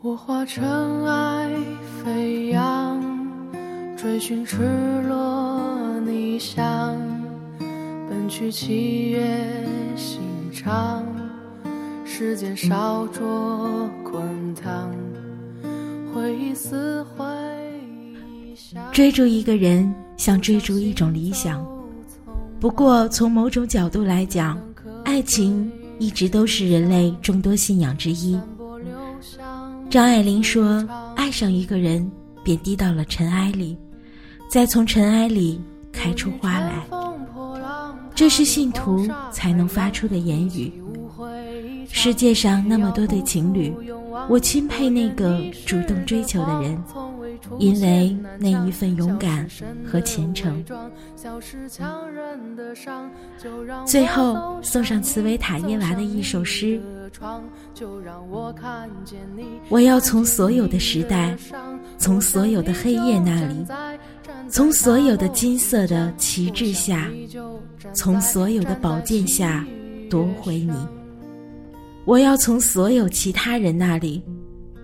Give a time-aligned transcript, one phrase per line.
[0.00, 1.50] 我化尘埃
[2.04, 3.02] 飞扬，
[3.96, 4.58] 追寻赤
[5.08, 6.96] 裸逆翔，
[8.08, 10.20] 奔去七月心
[10.52, 11.04] 肠，
[12.04, 14.88] 时间烧灼滚烫，
[16.14, 17.26] 回忆撕毁。
[18.92, 21.66] 追逐一个人，像追逐一种理想。
[22.60, 24.56] 不过，从某种角度来讲，
[25.04, 25.68] 爱情
[25.98, 28.38] 一直都是人类众多信仰之一。
[29.90, 30.86] 张爱玲说
[31.16, 32.10] ：“爱上一个人，
[32.42, 33.76] 便低到了尘埃里，
[34.48, 35.60] 再从尘埃里
[35.92, 36.86] 开出花来。”
[38.14, 40.72] 这是信徒才能发出的言语。
[41.90, 43.72] 世界上那么多对情侣，
[44.28, 46.82] 我钦佩那个主动追求的人。
[47.58, 49.46] 因为那一份勇敢
[49.84, 50.64] 和虔诚。
[53.86, 56.80] 最后送上茨维塔耶娃的一首诗：
[59.68, 61.36] 我要从所有的时代，
[61.96, 63.66] 从所有的黑夜那里，
[64.48, 67.10] 从所有的金色的旗帜下，
[67.94, 69.66] 从所有的宝剑下
[70.10, 70.74] 夺回你。
[72.04, 74.22] 我要从所有其他人那里，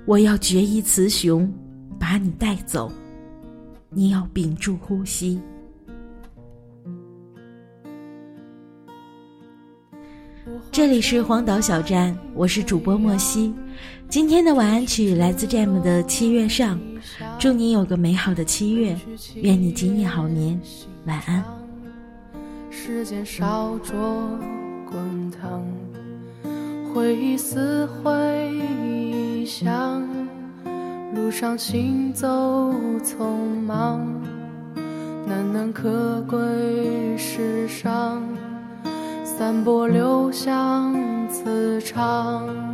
[0.07, 1.51] 我要决一雌雄。
[1.99, 2.91] 把你带走，
[3.91, 5.41] 你要屏住呼吸。
[10.71, 13.55] 这里是荒岛小站，我是主播莫西。
[14.09, 16.79] 今天的晚安曲来自 Jam 的《七月上》，
[17.39, 18.97] 祝你有个美好的七月，
[19.37, 20.61] 愿你今夜好眠，
[21.07, 21.43] 晚安。
[22.71, 23.95] 时间烧灼
[24.91, 25.65] 滚烫，
[26.93, 30.04] 回忆撕毁想。
[31.25, 32.29] 路上行走
[33.03, 33.25] 匆
[33.67, 34.07] 忙，
[35.27, 38.23] 难能可贵世上，
[39.25, 40.95] 散播留香
[41.31, 42.74] 磁场。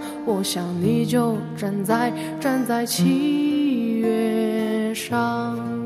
[0.25, 5.80] 我想你就站在站在七月上。